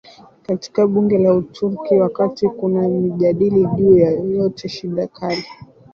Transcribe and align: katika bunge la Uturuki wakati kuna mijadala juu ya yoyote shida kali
katika 0.43 0.87
bunge 0.87 1.17
la 1.17 1.33
Uturuki 1.33 1.93
wakati 1.95 2.47
kuna 2.49 2.89
mijadala 2.89 3.69
juu 3.75 3.97
ya 3.97 4.11
yoyote 4.11 4.69
shida 4.69 5.07
kali 5.07 5.45